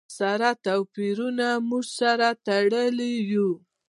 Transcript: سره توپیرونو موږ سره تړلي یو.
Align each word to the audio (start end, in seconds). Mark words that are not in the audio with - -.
سره 0.17 0.49
توپیرونو 0.65 1.49
موږ 1.69 1.85
سره 1.99 2.27
تړلي 2.45 3.13
یو. 3.31 3.49